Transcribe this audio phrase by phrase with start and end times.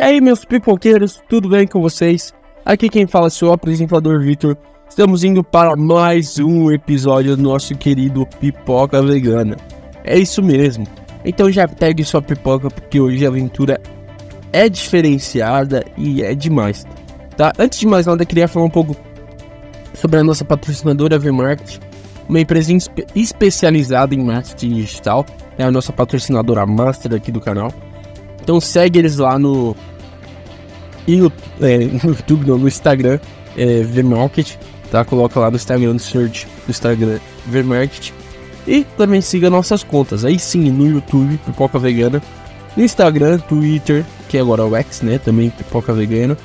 [0.00, 2.32] E aí, meus pipoqueiros, tudo bem com vocês?
[2.64, 4.56] Aqui quem fala é o apresentador Vitor.
[4.88, 9.58] Estamos indo para mais um episódio do nosso querido Pipoca Vegana.
[10.02, 10.86] É isso mesmo.
[11.22, 13.78] Então já pegue sua pipoca porque hoje a aventura
[14.54, 16.86] é diferenciada e é demais.
[17.36, 17.52] Tá?
[17.58, 18.96] Antes de mais nada, queria falar um pouco
[19.92, 21.78] sobre a nossa patrocinadora VMarket,
[22.26, 22.72] uma empresa
[23.14, 25.26] especializada em marketing digital.
[25.58, 27.70] É a nossa patrocinadora master aqui do canal.
[28.42, 29.76] Então segue eles lá no,
[31.16, 33.18] no, é, no YouTube, no Instagram,
[33.56, 34.58] é, VMarket,
[34.90, 35.04] tá?
[35.04, 38.12] Coloca lá no Instagram, no search do Instagram VMarket.
[38.66, 42.22] E também siga nossas contas, aí sim, no YouTube, Pipoca Vegana,
[42.76, 45.18] no Instagram, Twitter, que é agora o X, né?
[45.18, 46.36] Também Pipoca Vegana.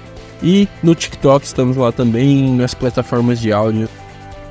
[0.42, 3.90] E no TikTok estamos lá também, nas plataformas de áudio,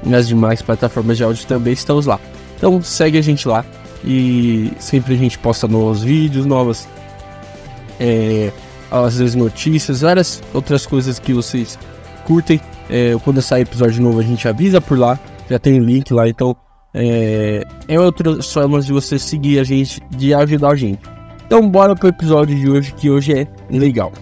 [0.02, 2.20] nas demais plataformas de áudio também estamos lá.
[2.56, 3.64] Então segue a gente lá
[4.04, 6.88] e sempre a gente posta novos vídeos, novas
[7.98, 8.52] é,
[9.02, 11.78] às vezes notícias, várias outras coisas que vocês
[12.24, 12.60] curtem.
[12.88, 16.54] É, quando sair episódio novo a gente avisa por lá, já tem link lá, então
[16.92, 21.00] é, é outras formas de você seguir a gente, de ajudar a gente.
[21.46, 24.12] Então bora pro episódio de hoje, que hoje é legal.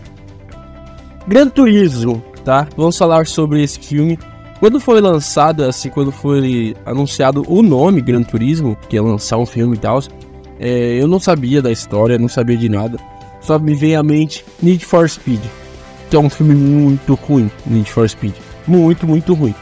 [1.26, 2.66] Gran Turismo, tá?
[2.76, 4.18] Vamos falar sobre esse filme.
[4.58, 9.46] Quando foi lançado, assim, quando foi anunciado o nome Gran Turismo, que ia lançar um
[9.46, 10.00] filme e tal,
[10.58, 12.96] é, eu não sabia da história, não sabia de nada.
[13.42, 15.40] Só me veio à mente Need for Speed,
[16.08, 18.34] que é um filme muito ruim, Need for Speed.
[18.66, 19.54] Muito, muito ruim.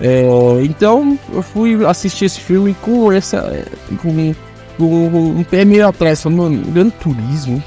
[0.00, 0.24] É,
[0.62, 3.66] então eu fui assistir esse filme com essa.
[4.02, 4.34] com,
[4.76, 7.62] com um pé meio atrás, falando, Gran Turismo.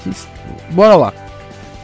[0.72, 1.14] Bora lá.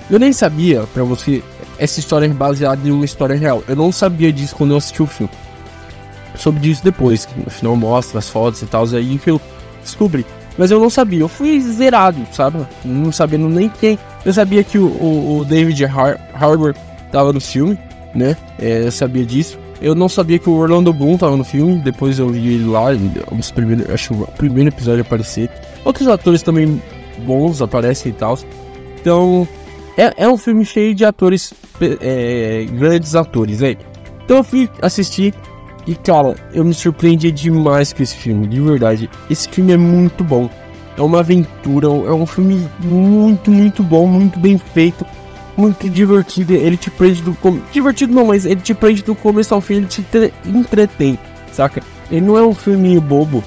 [0.10, 1.42] Eu nem sabia, pra você,
[1.80, 3.64] essa história é baseada em uma história real.
[3.68, 5.32] Eu não sabia disso quando eu assisti o filme.
[6.36, 9.40] Soube disso depois, que no final mostra as fotos e tal, aí que eu
[9.82, 10.26] descobri.
[10.58, 12.66] Mas eu não sabia, eu fui zerado, sabe?
[12.86, 13.98] Não sabendo nem quem.
[14.24, 16.76] Eu sabia que o, o, o David Har Harbour
[17.12, 17.78] tava no filme,
[18.14, 18.38] né?
[18.60, 19.58] É, eu sabia disso.
[19.82, 22.86] Eu não sabia que o Orlando Bloom tava no filme, depois eu vi ele lá,
[23.38, 25.50] os primeiros, acho o primeiro episódio aparecer.
[25.84, 26.82] Outros atores também
[27.26, 28.40] bons aparecem e tal.
[29.02, 29.48] Então,
[29.98, 33.76] é, é um filme cheio de atores, é, grandes atores, né?
[34.24, 35.34] Então eu fui assistir
[35.86, 39.10] e, cara, eu me surpreendi demais com esse filme, de verdade.
[39.30, 40.50] Esse filme é muito bom.
[40.98, 45.06] É uma aventura, é um filme muito, muito bom, muito bem feito
[45.58, 46.54] muito divertido.
[46.54, 47.66] Ele te prende do começo.
[47.72, 50.06] Divertido não, mas ele te prende do começo ao fim, ele te
[50.46, 51.18] entretém,
[51.52, 51.82] saca?
[52.12, 53.44] Ele não é um filme bobo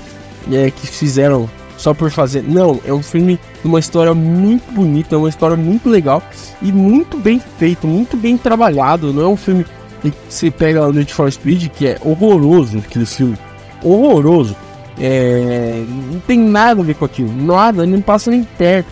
[0.50, 2.42] é, que fizeram só por fazer.
[2.42, 6.22] Não, é um filme de uma história muito bonita, é uma história muito legal
[6.62, 9.12] e muito bem feito, muito bem trabalhado.
[9.12, 9.66] Não é um filme
[10.02, 13.36] que você pega o Need for Speed, que é horroroso aquele filme.
[13.82, 14.56] Horroroso.
[14.98, 18.88] É, não tem nada a ver com aquilo, nada, não passa nem perto.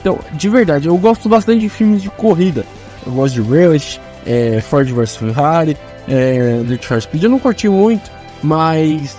[0.00, 2.64] Então, de verdade, eu gosto bastante de filmes de corrida.
[3.06, 5.76] Eu gosto de Rush, é, Ford vs Ferrari,
[6.08, 7.24] é, The for Speed.
[7.24, 8.10] Eu não curti muito,
[8.42, 9.16] mas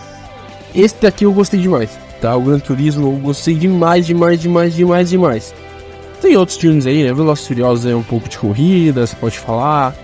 [0.74, 1.90] esse daqui eu gostei demais,
[2.22, 2.36] tá?
[2.36, 5.54] O Gran Turismo eu gostei demais, demais, demais, demais, demais.
[6.22, 7.36] Tem outros filmes aí, né?
[7.36, 9.96] Furiosos é um pouco de corrida, você pode falar.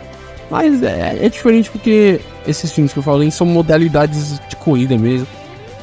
[0.53, 5.27] Mas é, é diferente porque esses filmes que eu falei são modalidades de corrida mesmo.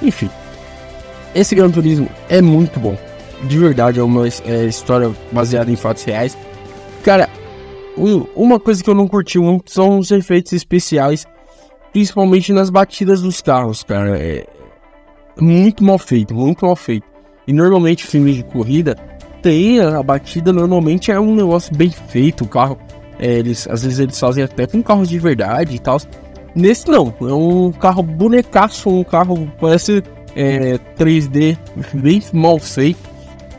[0.01, 0.31] Enfim,
[1.35, 2.97] esse Gran Turismo é muito bom
[3.43, 6.37] de verdade, é uma é, história baseada em fatos reais.
[7.03, 7.29] Cara,
[8.35, 11.27] uma coisa que eu não curti muito são os efeitos especiais,
[11.93, 14.19] principalmente nas batidas dos carros, cara.
[14.19, 14.47] É
[15.41, 17.07] muito mal feito, muito mal feito.
[17.47, 18.95] E normalmente filmes de corrida
[19.43, 22.79] tem a batida, normalmente é um negócio bem feito, o carro.
[23.21, 25.99] Eles, às vezes eles fazem até com carros de verdade e tal.
[26.55, 30.03] Nesse não, é um carro bonecaço, um carro parece
[30.35, 31.57] é, 3D
[31.95, 32.99] bem mal feito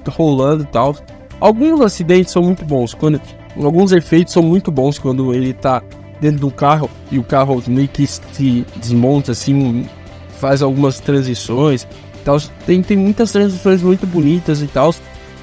[0.10, 0.96] rolando e tal.
[1.40, 3.22] Alguns acidentes são muito bons, quando
[3.56, 5.82] alguns efeitos são muito bons quando ele tá
[6.20, 9.88] dentro do carro e o carro meio que se desmonta assim,
[10.40, 12.40] faz algumas transições e tal.
[12.66, 14.94] Tem, tem muitas transições muito bonitas e tal.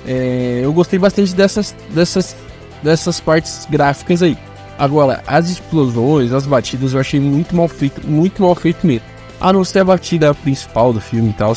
[0.07, 2.37] É, eu gostei bastante dessas, dessas,
[2.83, 4.37] dessas partes gráficas aí.
[4.79, 9.07] Agora, as explosões, as batidas eu achei muito mal feito, muito mal feito mesmo.
[9.41, 11.57] A não ser a batida principal do filme e tal.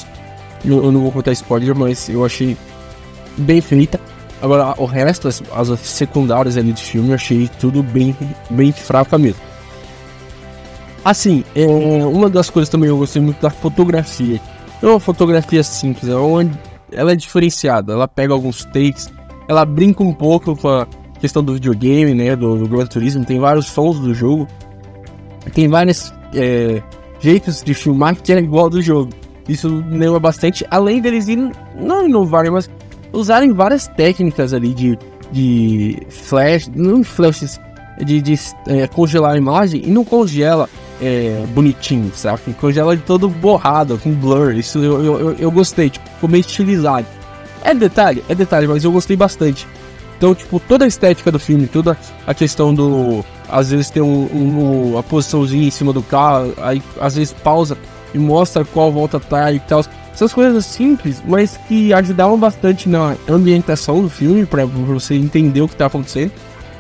[0.66, 2.58] Eu, eu não vou contar spoiler, mas eu achei
[3.38, 4.00] bem feita.
[4.42, 8.16] Agora, o resto, as, as secundárias ali do filme, eu achei tudo bem,
[8.50, 9.42] bem fraca mesmo.
[11.06, 14.42] Assim, é, uma das coisas também eu gostei muito da fotografia.
[14.82, 16.50] É uma fotografia simples, é uma,
[16.92, 19.12] ela é diferenciada, ela pega alguns takes,
[19.48, 20.88] ela brinca um pouco com a
[21.22, 24.48] questão do videogame, né, do, do Gran Turismo, tem vários sons do jogo,
[25.54, 26.82] tem vários é,
[27.20, 29.12] jeitos de filmar que é igual do jogo.
[29.48, 32.70] Isso lembra bastante, além deles irem, não inovarem, mas
[33.14, 34.98] usarem várias técnicas ali de
[35.32, 37.60] de flash, não flashes,
[38.04, 38.38] de, de
[38.68, 40.70] é, congelar a imagem e não congela
[41.02, 42.54] é, bonitinho, sabe?
[42.60, 44.54] Congela de todo borrado, com blur.
[44.54, 47.08] Isso eu, eu, eu gostei, tipo, ficou meio estilizado.
[47.64, 49.68] É detalhe, é detalhe, mas eu gostei bastante.
[50.22, 51.98] Então, tipo, toda a estética do filme, toda
[52.28, 53.26] a questão do.
[53.50, 57.76] Às vezes tem um, um, uma posiçãozinha em cima do carro, aí às vezes pausa
[58.14, 59.84] e mostra qual volta tá e tal.
[60.14, 65.68] Essas coisas simples, mas que ajudavam bastante na ambientação do filme, para você entender o
[65.68, 66.32] que tá acontecendo.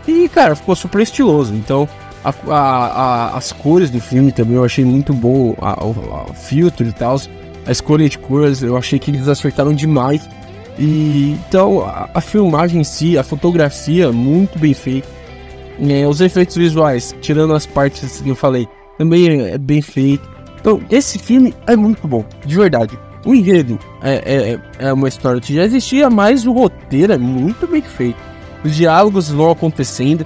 [0.08, 1.52] E, cara, ficou super estiloso.
[1.56, 1.90] Então,
[2.24, 5.56] a, a, a, as cores do filme também eu achei muito bom.
[5.58, 7.20] o filtro e tal.
[7.66, 10.30] A escolha de cores, eu achei que eles acertaram demais.
[10.78, 15.08] E então a, a filmagem em si, a fotografia, muito bem feita.
[15.80, 20.30] É, os efeitos visuais, tirando as partes que eu falei, também é, é bem feito.
[20.60, 22.98] Então, esse filme é muito bom, de verdade.
[23.26, 27.68] O enredo é, é, é uma história que já existia, mas o roteiro é muito
[27.68, 28.18] bem feito.
[28.64, 30.26] Os diálogos vão acontecendo,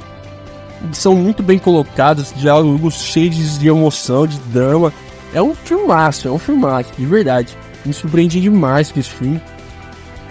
[0.91, 4.94] são muito bem colocados, diálogos cheios de emoção, de drama.
[5.33, 7.57] É um filmaço, é um filmaço, de verdade.
[7.86, 9.41] Me surpreendi demais com esse filme.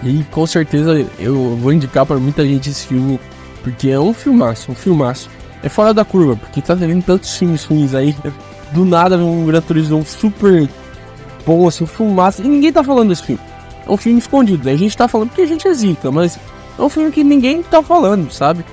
[0.03, 3.19] E com certeza eu vou indicar para muita gente esse filme,
[3.63, 5.29] porque é um filmaço, um filmaço.
[5.63, 8.15] É fora da curva, porque tá vendo tantos filmes ruins aí.
[8.71, 10.69] Do nada um Gran Turismo super
[11.45, 12.41] bom, assim, um filmaço.
[12.43, 13.41] E ninguém tá falando desse filme.
[13.87, 14.69] É um filme escondido.
[14.69, 16.37] A gente tá falando porque a gente hesita, mas
[16.77, 18.65] é um filme que ninguém tá falando, sabe?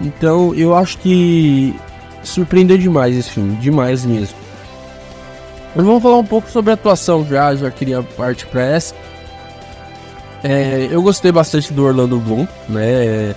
[0.00, 1.74] Então eu acho que
[2.22, 4.36] surpreendeu demais esse filme, demais mesmo.
[5.74, 8.94] Mas vamos falar um pouco sobre a atuação já, já queria parte para essa.
[10.44, 13.34] É, eu gostei bastante do Orlando Bloom, né?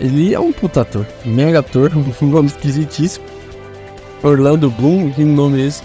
[0.00, 1.90] Ele é um puta ator, mega ator,
[2.22, 3.24] um nome esquisitíssimo.
[4.22, 5.82] Orlando Bloom, que nome é esse?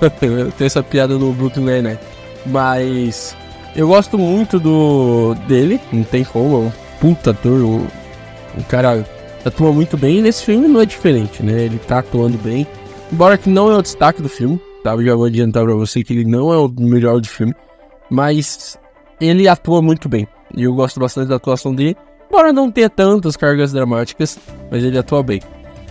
[0.56, 1.98] Tem essa piada no Brooklyn Nine-Nine.
[2.46, 3.36] Mas
[3.76, 9.06] eu gosto muito do dele, não tem como, é um puta ator, um cara
[9.44, 11.64] atua muito bem e nesse filme não é diferente, né?
[11.64, 12.66] Ele tá atuando bem.
[13.12, 14.92] Embora que não é o destaque do filme, tá?
[14.92, 17.54] Eu já vou adiantar pra você que ele não é o melhor do filme.
[18.10, 18.78] Mas
[19.28, 20.26] ele atua muito bem.
[20.54, 21.96] E eu gosto bastante da atuação dele.
[22.28, 24.38] Embora não tenha tantas cargas dramáticas,
[24.70, 25.40] mas ele atua bem.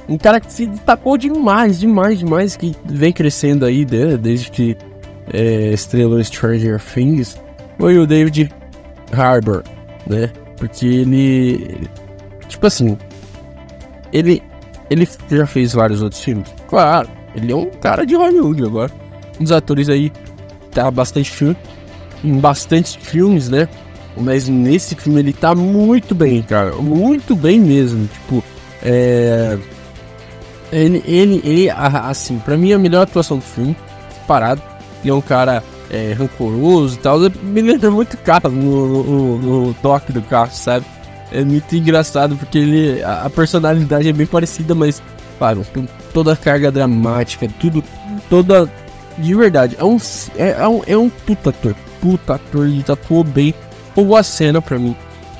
[0.09, 4.75] Um cara que se destacou demais, demais, demais, que vem crescendo aí né, desde que
[5.31, 7.39] é, estrelou Stranger Things,
[7.79, 8.51] foi o David
[9.11, 9.63] Harbour,
[10.07, 10.31] né?
[10.57, 11.87] Porque ele.
[12.47, 12.97] Tipo assim,
[14.11, 14.43] ele,
[14.89, 16.53] ele já fez vários outros filmes?
[16.67, 18.91] Claro, ele é um cara de Hollywood agora.
[19.39, 20.11] Um dos atores aí
[20.71, 21.55] tá bastante filme,
[22.23, 23.67] em bastante filmes, né?
[24.17, 26.73] Mas nesse filme ele tá muito bem, cara.
[26.75, 28.07] Muito bem mesmo.
[28.07, 28.43] Tipo,
[28.83, 29.57] é.
[30.71, 33.75] Ele, ele, ele assim, pra mim a melhor atuação do filme,
[34.27, 34.61] parado.
[35.01, 37.19] Ele é um cara é, rancoroso e tal.
[37.43, 40.85] Me lembra muito cara no, no, no toque do carro, sabe?
[41.31, 45.01] é muito engraçado porque ele a, a personalidade é bem parecida, mas
[45.37, 47.83] claro, tem toda a carga dramática, tudo,
[48.29, 48.69] toda
[49.17, 49.75] de verdade.
[49.79, 49.97] É um
[50.37, 53.53] é, é um, é um puta ator, puta ator, ele atuou bem,
[53.95, 54.95] roubou a cena pra mim.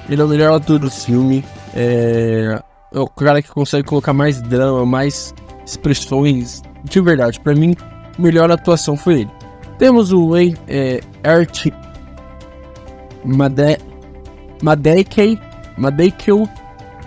[0.09, 1.43] Ele é o melhor ator do filme.
[1.75, 2.61] É,
[2.93, 5.33] é o cara que consegue colocar mais drama, mais
[5.65, 6.61] expressões.
[6.83, 7.75] De verdade, pra mim,
[8.17, 9.31] a melhor atuação foi ele.
[9.77, 10.36] Temos o
[10.67, 11.67] é, Art
[13.24, 13.77] Made
[14.62, 15.39] Madekei
[15.77, 16.47] Madeikel,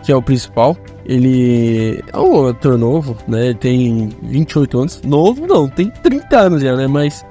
[0.02, 0.76] que é o principal,
[1.06, 3.46] ele é um ator novo, né?
[3.46, 5.02] Ele tem 28 anos.
[5.02, 6.86] Novo não, tem 30 anos já, né?
[6.86, 7.24] Mas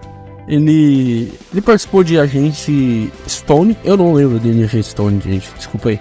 [0.47, 3.77] ele, ele participou de Agente Stone.
[3.83, 5.49] Eu não lembro dele Agente Stone, gente.
[5.55, 5.99] Desculpa aí.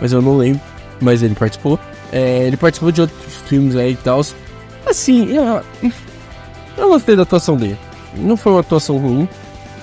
[0.00, 0.60] Mas eu não lembro.
[1.00, 1.78] Mas ele participou.
[2.12, 4.20] É, ele participou de outros filmes aí e tal.
[4.86, 5.62] Assim, eu,
[6.76, 7.78] eu gostei da atuação dele.
[8.16, 9.28] Não foi uma atuação ruim,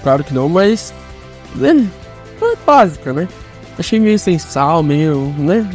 [0.03, 0.93] claro que não, mas.
[1.55, 1.87] Né,
[2.37, 3.27] foi básica, né?
[3.79, 5.69] Achei meio sem sal, meio, né?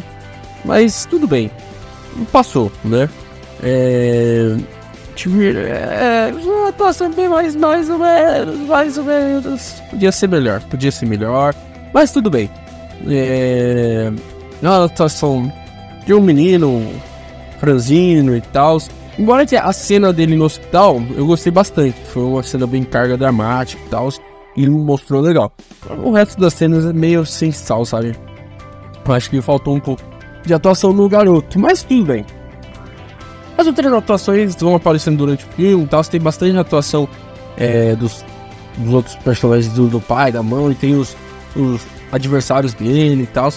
[0.63, 1.49] Mas tudo bem.
[2.31, 3.09] Passou, né?
[3.61, 4.55] É.
[5.59, 6.31] É.
[6.43, 8.59] Uma atuação bem mais, mais ou menos.
[8.67, 9.81] Mais ou menos.
[9.89, 10.61] Podia ser melhor.
[10.61, 11.55] Podia ser melhor.
[11.93, 12.49] Mas tudo bem.
[13.07, 14.11] É.
[14.61, 15.51] Uma atuação
[16.05, 16.91] de um menino
[17.59, 18.77] franzino e tal.
[19.17, 21.95] Embora a cena dele no hospital, eu gostei bastante.
[22.07, 24.09] Foi uma cena bem carga dramática e tal
[24.55, 25.51] e mostrou legal.
[26.03, 28.15] O resto das cenas é meio sem sal, sabe?
[29.05, 30.01] Acho que faltou um pouco
[30.45, 32.25] de atuação no garoto, mas tudo bem.
[33.57, 37.07] As outras atuações vão aparecendo durante o filme e tal, tem bastante atuação
[37.55, 38.25] é, dos,
[38.77, 41.15] dos, outros personagens do, do, pai, da mãe, tem os,
[41.55, 41.81] os
[42.11, 43.53] adversários dele e tal.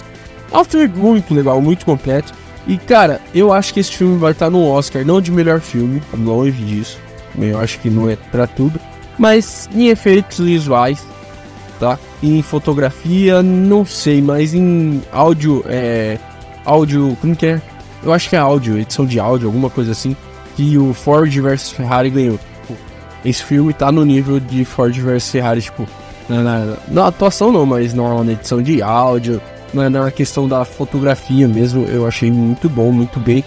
[0.51, 2.33] É um filme muito legal, muito completo.
[2.67, 6.01] E cara, eu acho que esse filme vai estar no Oscar, não de melhor filme,
[6.13, 6.99] longe disso.
[7.37, 8.79] Eu acho que não é pra tudo.
[9.17, 11.03] Mas em efeitos visuais,
[11.79, 11.97] tá?
[12.21, 16.17] Em fotografia, não sei, mas em áudio, é,
[16.65, 17.17] áudio.
[17.21, 17.61] Como que é?
[18.03, 20.15] Eu acho que é áudio, edição de áudio, alguma coisa assim.
[20.55, 22.37] Que o Ford vs Ferrari ganhou.
[22.37, 22.79] Tipo,
[23.25, 25.87] esse filme tá no nível de Ford vs Ferrari, tipo,
[26.29, 29.41] na, na, na atuação não, mas na, na edição de áudio,
[29.73, 33.43] na, na questão da fotografia mesmo, eu achei muito bom, muito bem.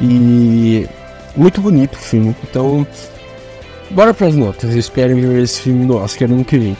[0.00, 0.88] E
[1.36, 2.34] muito bonito o filme.
[2.42, 2.86] Então,
[3.90, 4.74] bora pras notas.
[4.74, 6.76] Espero ver esse filme no Oscar ano que vem.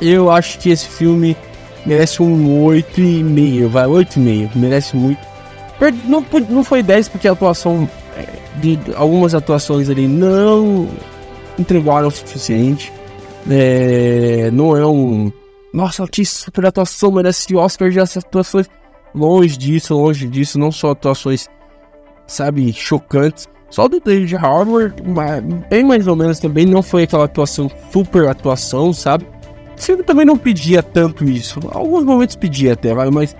[0.00, 1.36] Eu acho que esse filme
[1.84, 5.20] merece um 8,5, vai, 8,5, merece muito.
[6.04, 8.26] Não, não foi 10 porque a atuação é,
[8.60, 10.88] de algumas atuações ali não
[11.58, 12.92] entregaram o suficiente.
[13.48, 15.30] É, não é um.
[15.72, 18.68] Nossa, altíssima super atuação, merece Oscar de atuações.
[19.14, 21.48] Longe disso, longe disso, não só atuações,
[22.26, 23.48] sabe, chocantes.
[23.70, 24.92] Só do David Harbour,
[25.68, 29.26] bem mais ou menos também, não foi aquela atuação, super atuação, sabe?
[29.76, 31.60] O também não pedia tanto isso.
[31.72, 33.36] Alguns momentos pedia até, mas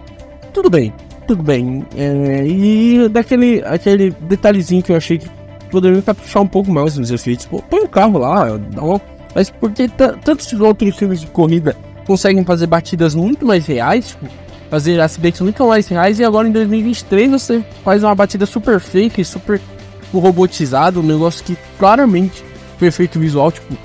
[0.52, 0.92] tudo bem,
[1.26, 1.84] tudo bem.
[1.96, 5.28] É, e daquele aquele detalhezinho que eu achei que
[5.70, 7.46] poderia caprichar um pouco mais nos efeitos.
[7.46, 9.00] Pô, põe o carro lá, dá uma,
[9.34, 14.26] mas porque tantos outros filmes de corrida conseguem fazer batidas muito mais reais, tipo,
[14.70, 19.24] fazer acidentes muito mais reais, e agora em 2023 você faz uma batida super fake,
[19.24, 19.60] super
[20.12, 22.44] robotizado, um negócio que claramente
[22.78, 23.76] foi efeito visual, tipo,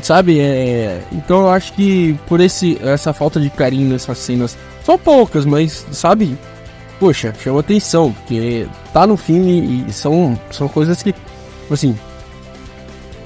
[0.00, 0.40] Sabe?
[0.40, 1.02] É...
[1.12, 5.86] Então eu acho que por esse, essa falta de carinho nessas cenas, são poucas, mas,
[5.92, 6.38] sabe?
[7.02, 11.12] Poxa, chama atenção, porque tá no filme e são, são coisas que,
[11.68, 11.98] assim,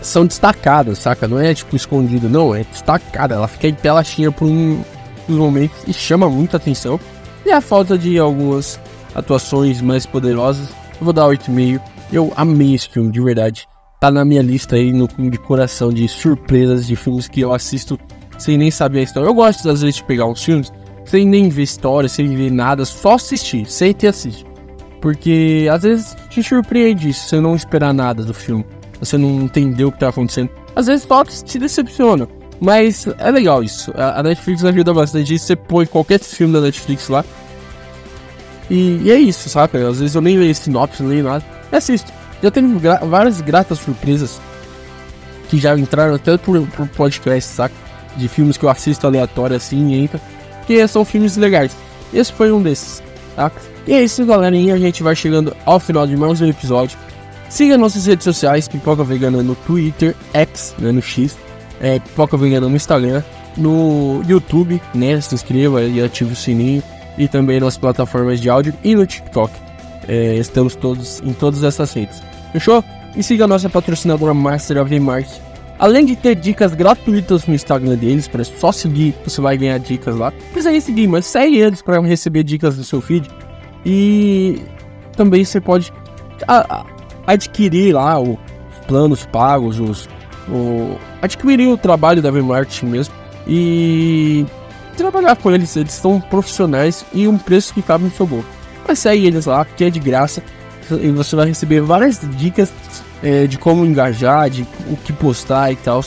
[0.00, 1.28] são destacadas, saca?
[1.28, 3.34] Não é tipo escondido, não, é destacada.
[3.34, 4.82] Ela fica em pelastinha por um,
[5.28, 6.98] uns momentos e chama muita atenção.
[7.44, 8.80] E a falta de algumas
[9.14, 11.78] atuações mais poderosas, eu vou dar 8,5.
[12.10, 13.68] Eu amei esse filme, de verdade
[14.00, 17.98] tá na minha lista aí no de coração de surpresas de filmes que eu assisto
[18.38, 19.26] sem nem saber a história.
[19.26, 20.70] Eu gosto às vezes de pegar uns filmes
[21.06, 24.44] sem nem ver história, sem ver nada, só assistir, sem ter assistir.
[25.00, 28.66] Porque às vezes te surpreende isso, você não esperar nada do filme,
[28.98, 30.50] você não entendeu o que tá acontecendo.
[30.74, 32.28] Às vezes só te decepciona,
[32.60, 33.92] mas é legal isso.
[33.96, 37.24] A Netflix ajuda bastante isso, você põe qualquer filme da Netflix lá.
[38.68, 39.78] E, e é isso, sabe?
[39.78, 42.12] Às vezes eu nem leio sinopse, nem nada, e assisto.
[42.42, 44.40] Já teve gra várias gratas surpresas
[45.48, 47.74] que já entraram até por podcast, saca?
[48.16, 50.20] De filmes que eu assisto aleatório assim e entra.
[50.66, 51.76] Que são filmes legais.
[52.12, 53.02] Esse foi um desses,
[53.34, 53.50] tá?
[53.86, 54.74] E é isso, galerinha.
[54.74, 56.98] A gente vai chegando ao final de mais um episódio.
[57.48, 61.36] Siga nossas redes sociais, Pipoca Vegana no Twitter, X, né, no X,
[61.80, 63.22] é, Pipoca Vegana no Instagram,
[63.56, 65.20] no YouTube, né?
[65.20, 66.82] Se inscreva e ative o sininho.
[67.16, 69.52] E também nas plataformas de áudio e no TikTok.
[70.06, 72.22] É, estamos todos em todas essas redes.
[72.52, 72.84] Fechou?
[73.16, 75.45] E siga a nossa patrocinadora Master of the Market.
[75.78, 80.16] Além de ter dicas gratuitas no Instagram deles, para só seguir, você vai ganhar dicas
[80.16, 80.32] lá.
[80.52, 83.28] Precisa seguir, mas segue eles para receber dicas do seu feed.
[83.84, 84.62] E
[85.16, 85.92] também você pode
[87.26, 88.38] adquirir lá os
[88.86, 90.08] planos pagos, os,
[90.48, 93.14] o, adquirir o trabalho da V-Marketing mesmo.
[93.46, 94.46] E
[94.96, 98.48] trabalhar com eles, eles são profissionais e um preço que cabe no seu bolso.
[98.88, 100.42] Mas segue eles lá, que é de graça
[100.90, 102.72] e você vai receber várias dicas
[103.22, 106.04] é, de como engajar, de o que postar e tal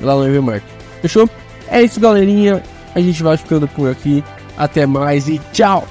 [0.00, 0.62] lá no Evermark.
[1.02, 1.28] Fechou?
[1.68, 2.62] É isso, galerinha.
[2.94, 4.24] A gente vai ficando por aqui.
[4.56, 5.86] Até mais e tchau!